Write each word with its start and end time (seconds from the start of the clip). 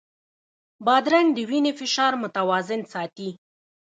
بادرنګ 0.85 1.27
د 1.33 1.39
وینې 1.49 1.71
فشار 1.79 2.13
متوازن 2.21 2.81
ساتي. 2.93 3.29